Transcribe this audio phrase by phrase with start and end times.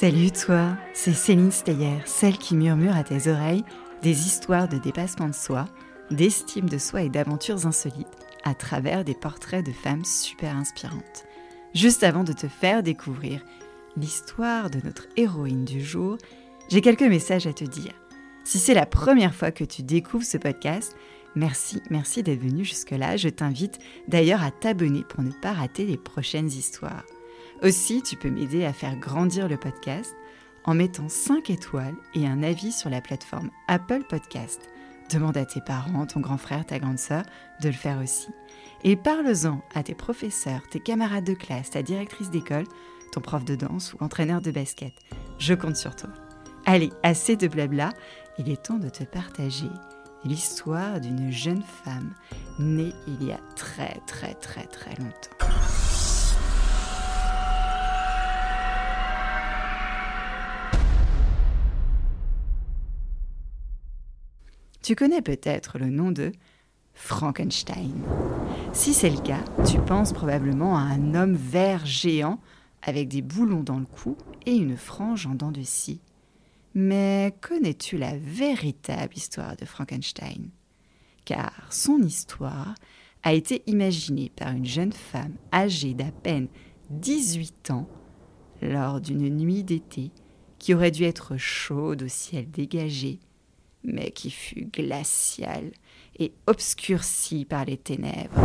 [0.00, 3.64] Salut toi, c'est Céline Steyer, celle qui murmure à tes oreilles
[4.00, 5.64] des histoires de dépassement de soi,
[6.12, 8.06] d'estime de soi et d'aventures insolites
[8.44, 11.24] à travers des portraits de femmes super inspirantes.
[11.74, 13.40] Juste avant de te faire découvrir
[13.96, 16.16] l'histoire de notre héroïne du jour,
[16.68, 17.94] j'ai quelques messages à te dire.
[18.44, 20.94] Si c'est la première fois que tu découvres ce podcast,
[21.34, 23.16] merci, merci d'être venu jusque-là.
[23.16, 27.02] Je t'invite d'ailleurs à t'abonner pour ne pas rater les prochaines histoires.
[27.62, 30.14] Aussi, tu peux m'aider à faire grandir le podcast
[30.64, 34.60] en mettant 5 étoiles et un avis sur la plateforme Apple Podcast.
[35.10, 37.24] Demande à tes parents, ton grand frère, ta grande sœur
[37.60, 38.28] de le faire aussi.
[38.84, 42.66] Et parle-en à tes professeurs, tes camarades de classe, ta directrice d'école,
[43.10, 44.92] ton prof de danse ou entraîneur de basket.
[45.38, 46.10] Je compte sur toi.
[46.64, 47.90] Allez, assez de blabla,
[48.38, 49.70] il est temps de te partager
[50.24, 52.12] l'histoire d'une jeune femme
[52.58, 55.67] née il y a très très très très longtemps.
[64.88, 66.32] Tu connais peut-être le nom de
[66.94, 67.92] Frankenstein.
[68.72, 72.40] Si c'est le cas, tu penses probablement à un homme vert géant
[72.80, 74.16] avec des boulons dans le cou
[74.46, 76.00] et une frange en dents de scie.
[76.74, 80.48] Mais connais-tu la véritable histoire de Frankenstein?
[81.26, 82.74] Car son histoire
[83.22, 86.48] a été imaginée par une jeune femme âgée d'à peine
[86.88, 87.86] 18 ans
[88.62, 90.12] lors d'une nuit d'été
[90.58, 93.20] qui aurait dû être chaude au ciel dégagé,
[93.92, 95.70] mais qui fut glaciale
[96.18, 98.40] et obscurcie par les ténèbres.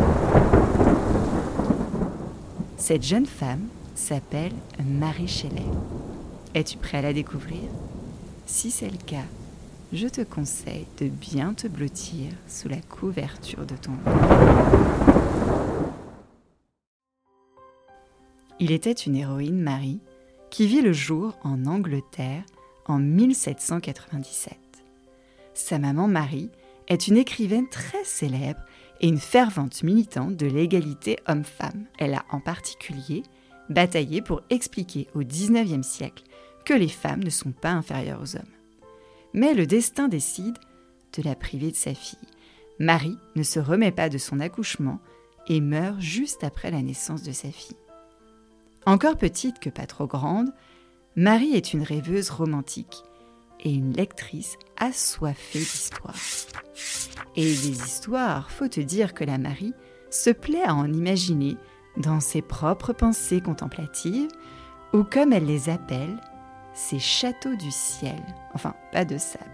[2.78, 5.66] Cette jeune femme s'appelle Marie Shelley.
[6.54, 7.62] Es-tu prêt à la découvrir?
[8.46, 9.26] Si c'est le cas,
[9.94, 13.98] je te conseille de bien te blottir sous la couverture de ton lit.
[18.60, 20.00] Il était une héroïne, Marie,
[20.50, 22.44] qui vit le jour en Angleterre
[22.86, 24.63] en 1797.
[25.54, 26.50] Sa maman Marie
[26.88, 28.62] est une écrivaine très célèbre
[29.02, 31.86] et une fervente militante de l'égalité homme-femme.
[31.98, 33.24] Elle a en particulier
[33.70, 36.24] bataillé pour expliquer au XIXe siècle
[36.66, 38.44] que les femmes ne sont pas inférieures aux hommes.
[39.34, 40.58] Mais le destin décide
[41.18, 42.20] de la priver de sa fille.
[42.80, 45.00] Marie ne se remet pas de son accouchement
[45.48, 47.78] et meurt juste après la naissance de sa fille.
[48.86, 50.52] Encore petite que pas trop grande,
[51.16, 53.04] Marie est une rêveuse romantique
[53.64, 56.16] et une lectrice assoiffée d'histoires.
[57.36, 59.74] Et des histoires, faut te dire que la Marie
[60.10, 61.58] se plaît à en imaginer
[61.98, 64.30] dans ses propres pensées contemplatives,
[64.94, 66.18] ou comme elle les appelle,
[66.74, 68.22] ses châteaux du ciel,
[68.54, 69.46] enfin pas de sable.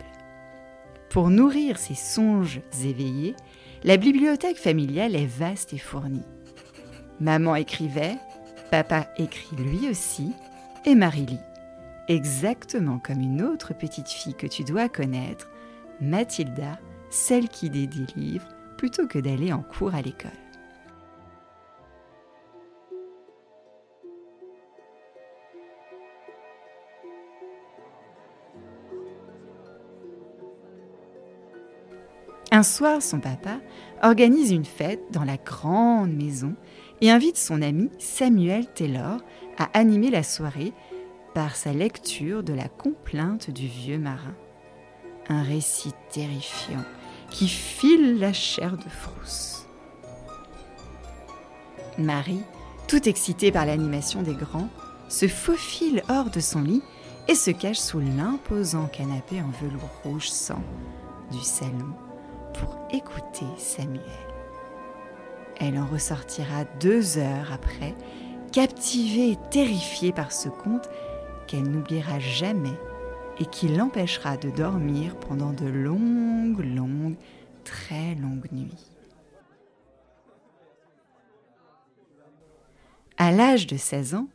[1.10, 3.36] Pour nourrir ses songes éveillés,
[3.84, 6.26] la bibliothèque familiale est vaste et fournie.
[7.20, 8.18] Maman écrivait,
[8.72, 10.34] papa écrit lui aussi,
[10.86, 11.40] et Marie lit
[12.10, 15.50] exactement comme une autre petite fille que tu dois connaître,
[16.02, 18.48] Mathilda, celle qui des livres
[18.78, 20.32] plutôt que d'aller en cours à l'école.
[32.52, 33.60] Un soir, son papa
[34.02, 36.56] organise une fête dans la grande maison
[37.00, 39.20] et invite son ami Samuel Taylor
[39.60, 40.74] à animer la soirée
[41.34, 44.36] par sa lecture de la complainte du vieux marin.
[45.28, 46.84] Un récit terrifiant
[47.30, 49.66] qui file la chair de frousse.
[51.98, 52.44] Marie,
[52.88, 54.70] tout excitée par l'animation des grands,
[55.10, 56.84] se faufile hors de son lit
[57.28, 60.64] et se cache sous l'imposant canapé en velours rouge sang
[61.32, 61.94] du salon
[62.54, 64.02] pour écouter Samuel.
[65.60, 67.94] Elle en ressortira deux heures après,
[68.52, 70.90] captivée et terrifiée par ce conte
[71.50, 72.78] qu'elle n'oubliera jamais
[73.40, 77.16] et qui l'empêchera de dormir pendant de longues, longues,
[77.64, 78.92] très longues nuits.
[83.18, 84.28] À l'âge de 16 ans,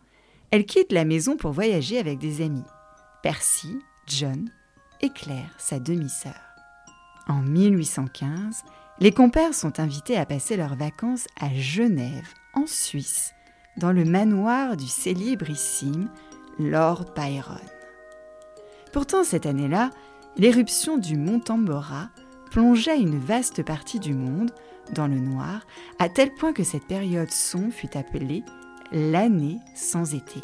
[0.51, 2.65] elle quitte la maison pour voyager avec des amis,
[3.23, 3.79] Percy,
[4.09, 4.51] John
[5.01, 6.41] et Claire, sa demi-sœur.
[7.29, 8.65] En 1815,
[8.99, 13.35] les compères sont invités à passer leurs vacances à Genève, en Suisse,
[13.77, 16.09] dans le manoir du célébrissime
[16.59, 17.59] Lord Byron.
[18.93, 19.91] Pourtant, cette année-là,
[20.37, 22.11] l'éruption du mont Tambora
[22.51, 24.53] plongeait une vaste partie du monde
[24.93, 25.67] dans le noir,
[25.99, 28.45] à tel point que cette période sombre fut appelée
[28.93, 30.41] l'année sans été.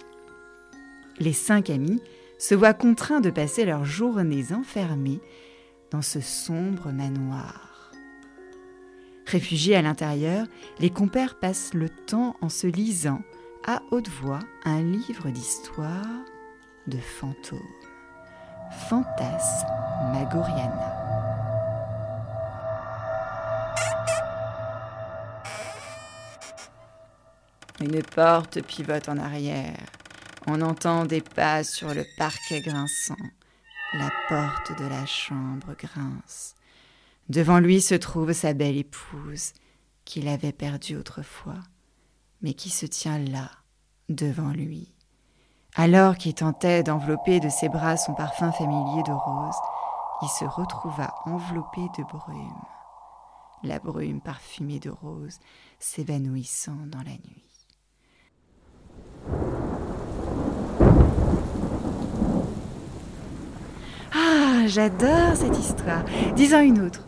[1.18, 2.00] Les cinq amis
[2.38, 5.20] se voient contraints de passer leurs journées enfermés
[5.90, 7.92] dans ce sombre manoir.
[9.26, 10.46] Réfugiés à l'intérieur,
[10.80, 13.22] les compères passent le temps en se lisant
[13.70, 16.24] à haute voix un livre d'histoire
[16.88, 17.60] de fantômes.
[18.88, 20.96] Fantasmagoriana.
[27.80, 29.86] Une porte pivote en arrière.
[30.48, 33.14] On entend des pas sur le parquet grinçant.
[33.92, 36.56] La porte de la chambre grince.
[37.28, 39.52] Devant lui se trouve sa belle épouse,
[40.04, 41.60] qu'il avait perdue autrefois,
[42.42, 43.48] mais qui se tient là,
[44.10, 44.92] devant lui.
[45.76, 49.56] Alors qu'il tentait d'envelopper de ses bras son parfum familier de rose,
[50.22, 52.64] il se retrouva enveloppé de brume.
[53.62, 55.38] La brume parfumée de rose
[55.78, 57.46] s'évanouissant dans la nuit.
[64.12, 66.04] Ah, j'adore cette histoire.
[66.34, 67.06] Disons une autre.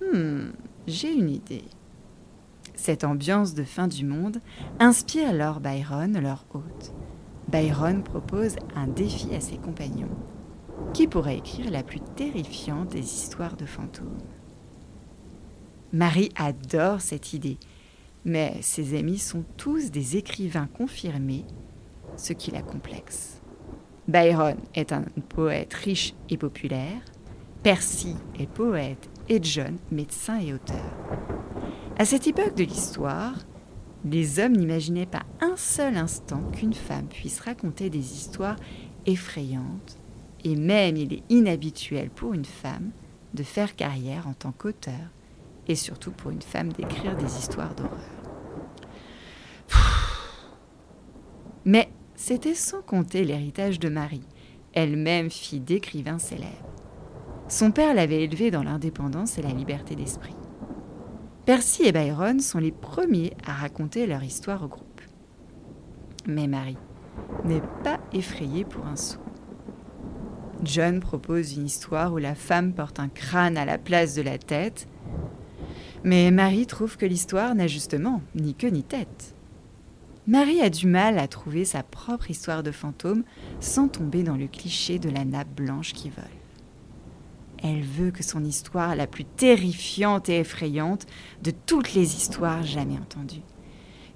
[0.00, 0.50] Hmm,
[0.86, 1.64] j'ai une idée.
[2.76, 4.38] Cette ambiance de fin du monde
[4.78, 6.92] inspire Lord Byron, leur hôte.
[7.48, 10.16] Byron propose un défi à ses compagnons.
[10.94, 14.18] Qui pourrait écrire la plus terrifiante des histoires de fantômes?
[15.92, 17.58] Marie adore cette idée
[18.26, 21.44] mais ses amis sont tous des écrivains confirmés,
[22.16, 23.40] ce qui la complexe.
[24.08, 27.00] Byron est un poète riche et populaire,
[27.62, 31.35] Percy est poète et John médecin et auteur.
[31.98, 33.34] À cette époque de l'histoire,
[34.04, 38.56] les hommes n'imaginaient pas un seul instant qu'une femme puisse raconter des histoires
[39.06, 39.96] effrayantes,
[40.44, 42.90] et même il est inhabituel pour une femme
[43.32, 45.10] de faire carrière en tant qu'auteur,
[45.68, 47.98] et surtout pour une femme d'écrire des histoires d'horreur.
[51.64, 54.28] Mais c'était sans compter l'héritage de Marie,
[54.74, 56.52] elle-même fille d'écrivains célèbres.
[57.48, 60.36] Son père l'avait élevée dans l'indépendance et la liberté d'esprit.
[61.46, 65.00] Percy et Byron sont les premiers à raconter leur histoire au groupe.
[66.26, 66.76] Mais Marie
[67.44, 69.20] n'est pas effrayée pour un sou.
[70.64, 74.38] John propose une histoire où la femme porte un crâne à la place de la
[74.38, 74.88] tête,
[76.02, 79.32] mais Marie trouve que l'histoire n'a justement ni queue ni tête.
[80.26, 83.22] Marie a du mal à trouver sa propre histoire de fantôme
[83.60, 86.24] sans tomber dans le cliché de la nappe blanche qui vole.
[87.68, 91.04] Elle veut que son histoire la plus terrifiante et effrayante
[91.42, 93.42] de toutes les histoires jamais entendues.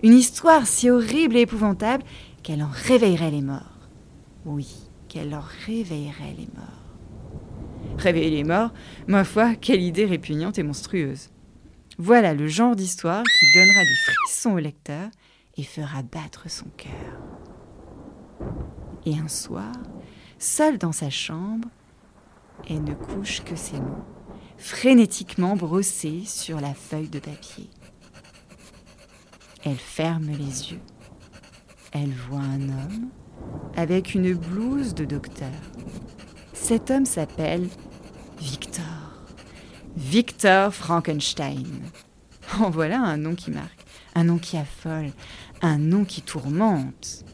[0.04, 2.04] Une histoire si horrible et épouvantable
[2.44, 3.88] qu'elle en réveillerait les morts.
[4.44, 4.68] Oui,
[5.08, 7.98] qu'elle en réveillerait les morts.
[7.98, 8.72] Réveiller les morts,
[9.08, 11.30] ma foi, quelle idée répugnante et monstrueuse.
[11.98, 15.10] Voilà le genre d'histoire qui donnera des frissons au lecteur
[15.56, 17.18] et fera battre son cœur.
[19.06, 19.72] Et un soir,
[20.38, 21.68] seule dans sa chambre,
[22.68, 24.04] elle ne couche que ses mots,
[24.58, 27.68] frénétiquement brossés sur la feuille de papier.
[29.64, 30.80] Elle ferme les yeux.
[31.92, 33.08] Elle voit un homme
[33.76, 35.48] avec une blouse de docteur.
[36.52, 37.68] Cet homme s'appelle
[38.38, 38.84] Victor.
[39.96, 41.82] Victor Frankenstein.
[42.60, 43.80] En voilà un nom qui marque
[44.14, 45.10] un nom qui affole,
[45.62, 47.24] un nom qui tourmente.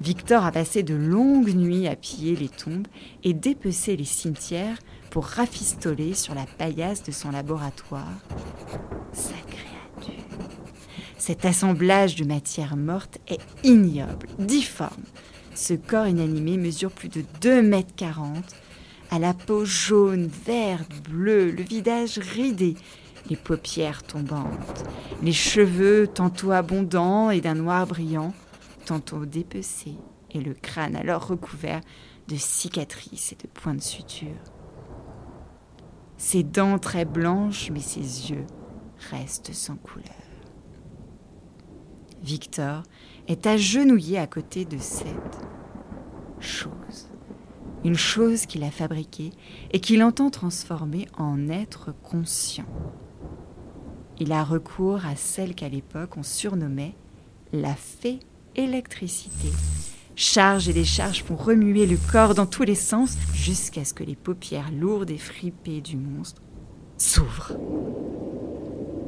[0.00, 2.86] Victor a passé de longues nuits à piller les tombes
[3.24, 4.78] et dépecer les cimetières
[5.10, 8.22] pour rafistoler sur la paillasse de son laboratoire
[9.12, 10.22] sa créature.
[11.16, 15.02] Cet assemblage de matière morte est ignoble, difforme.
[15.54, 18.44] Ce corps inanimé mesure plus de 2 mètres 40,
[19.10, 22.76] à la peau jaune, verte, bleue, le visage ridé,
[23.28, 24.84] les paupières tombantes,
[25.22, 28.32] les cheveux tantôt abondants et d'un noir brillant,
[28.88, 29.98] tantôt dépecés,
[30.30, 31.82] et le crâne alors recouvert
[32.26, 34.40] de cicatrices et de points de suture.
[36.16, 38.46] Ses dents très blanches, mais ses yeux
[39.10, 40.08] restent sans couleur.
[42.22, 42.82] Victor
[43.26, 45.38] est agenouillé à côté de cette
[46.40, 47.10] chose,
[47.84, 49.32] une chose qu'il a fabriquée
[49.70, 52.66] et qu'il entend transformer en être conscient.
[54.18, 56.94] Il a recours à celle qu'à l'époque on surnommait
[57.52, 58.20] la fée
[58.58, 59.48] électricité.
[60.16, 64.16] Charge et décharge font remuer le corps dans tous les sens jusqu'à ce que les
[64.16, 66.42] paupières lourdes et fripées du monstre
[66.96, 67.52] s'ouvrent.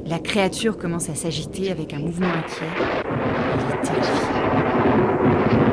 [0.05, 2.65] La créature commence à s'agiter avec un mouvement inquiet.
[3.55, 4.31] Il est terrifié.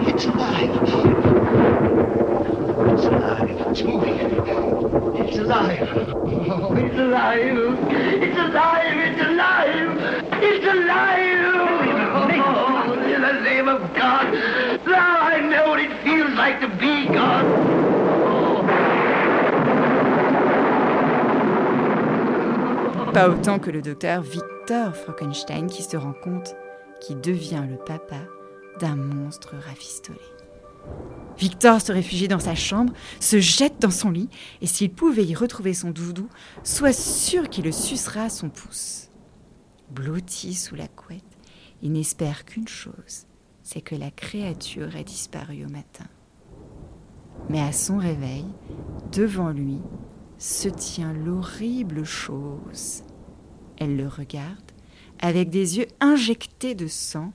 [0.09, 0.71] It's alive.
[2.93, 3.67] It's alive.
[3.71, 4.19] It's moving.
[5.25, 5.89] It's alive.
[6.77, 7.59] It's alive.
[8.23, 8.99] It's alive.
[9.07, 9.68] It's alive.
[23.19, 26.55] Pas autant que le docteur Victor Frankenstein qui se rend compte
[27.01, 28.21] qu'il devient le papa
[28.79, 30.21] d'un monstre rafistolé.
[31.37, 34.29] Victor se réfugie dans sa chambre, se jette dans son lit,
[34.61, 36.29] et s'il pouvait y retrouver son doudou,
[36.63, 39.11] soit sûr qu'il le sucera son pouce.
[39.91, 41.25] Blotti sous la couette,
[41.83, 43.27] il n'espère qu'une chose,
[43.65, 46.07] c'est que la créature ait disparu au matin.
[47.49, 48.47] Mais à son réveil,
[49.11, 49.81] devant lui,
[50.39, 53.03] se tient l'horrible chose.
[53.79, 54.73] Elle le regarde
[55.21, 57.33] avec des yeux injectés de sang,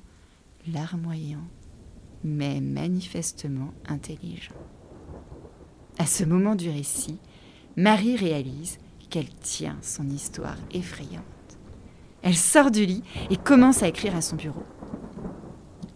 [0.68, 1.48] larmoyant,
[2.24, 4.56] mais manifestement intelligent.
[5.98, 7.20] À ce moment du récit,
[7.78, 8.78] Marie réalise
[9.10, 11.24] qu'elle tient son histoire effrayante.
[12.22, 14.64] Elle sort du lit et commence à écrire à son bureau.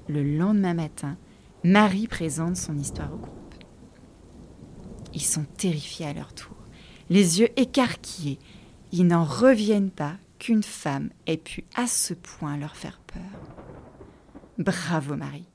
[0.08, 1.18] Le lendemain matin,
[1.64, 3.56] Marie présente son histoire au groupe.
[5.14, 6.56] Ils sont terrifiés à leur tour,
[7.10, 8.40] les yeux écarquillés.
[8.92, 13.56] Ils n'en reviennent pas qu'une femme ait pu à ce point leur faire peur.
[14.58, 15.48] Bravo Marie.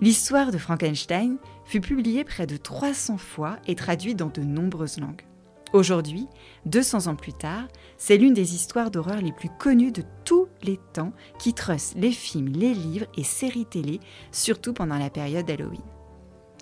[0.00, 5.24] L'histoire de Frankenstein fut publiée près de 300 fois et traduite dans de nombreuses langues.
[5.72, 6.28] Aujourd'hui,
[6.66, 10.78] 200 ans plus tard, c'est l'une des histoires d'horreur les plus connues de tous les
[10.94, 14.00] temps qui trusse les films, les livres et séries télé,
[14.32, 15.82] surtout pendant la période d'Halloween.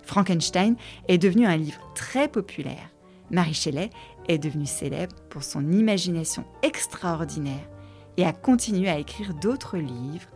[0.05, 0.77] Frankenstein
[1.09, 2.91] est devenu un livre très populaire.
[3.31, 3.91] Marie Shelley
[4.29, 7.69] est devenue célèbre pour son imagination extraordinaire
[8.17, 10.29] et a continué à écrire d'autres livres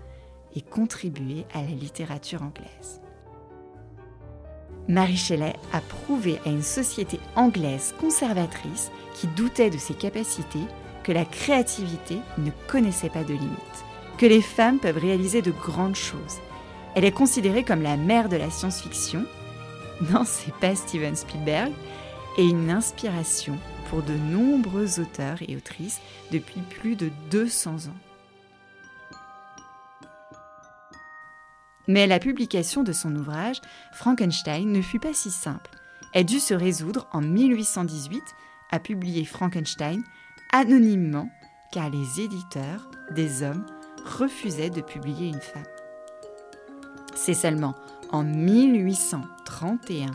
[0.55, 3.01] et contribuer à la littérature anglaise.
[4.89, 10.65] Marie Shelley a prouvé à une société anglaise conservatrice qui doutait de ses capacités
[11.05, 13.85] que la créativité ne connaissait pas de limites,
[14.19, 16.39] que les femmes peuvent réaliser de grandes choses.
[16.95, 19.25] Elle est considérée comme la mère de la science-fiction.
[20.11, 21.73] Non, c'est pas Steven Spielberg,
[22.39, 23.59] et une inspiration
[23.89, 27.97] pour de nombreux auteurs et autrices depuis plus de 200 ans.
[31.89, 33.61] Mais la publication de son ouvrage,
[33.93, 35.71] Frankenstein, ne fut pas si simple.
[36.13, 38.23] Elle dut se résoudre en 1818
[38.71, 40.03] à publier Frankenstein
[40.53, 41.29] anonymement
[41.73, 43.67] car les éditeurs, des hommes,
[44.05, 45.63] refusaient de publier une femme.
[47.15, 47.75] C'est seulement
[48.11, 50.11] en 1831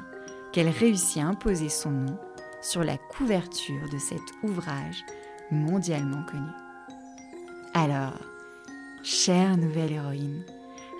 [0.55, 2.17] qu'elle réussit à imposer son nom
[2.61, 5.03] sur la couverture de cet ouvrage
[5.51, 6.49] mondialement connu.
[7.73, 8.17] Alors,
[9.03, 10.45] chère nouvelle héroïne,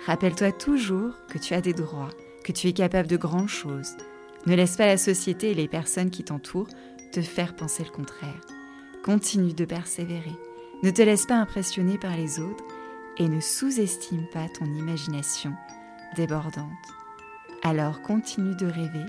[0.06, 2.12] Rappelle-toi toujours que tu as des droits,
[2.44, 3.96] que tu es capable de grandes choses.
[4.46, 6.68] Ne laisse pas la société et les personnes qui t'entourent
[7.10, 8.40] te faire penser le contraire.
[9.04, 10.36] Continue de persévérer.
[10.84, 12.62] Ne te laisse pas impressionner par les autres
[13.18, 15.54] et ne sous-estime pas ton imagination
[16.14, 16.70] débordante.
[17.64, 19.06] Alors continue de rêver,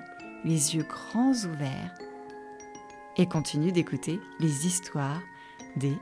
[0.47, 1.93] les yeux grands ouverts,
[3.17, 5.21] et continue d'écouter les histoires
[5.75, 5.97] des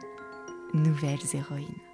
[0.74, 1.85] nouvelles héroïnes.